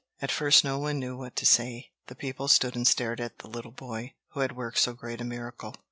[0.19, 1.91] At first no one knew what to say.
[2.07, 5.23] The people stood and stared at the little boy who had worked so great a
[5.23, 5.75] miracle.